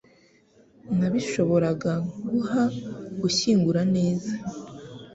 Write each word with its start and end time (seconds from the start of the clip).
Ntibashoboraga 0.97 1.93
guha 2.31 2.63
gushyingura 3.21 3.81
neza. 3.95 4.31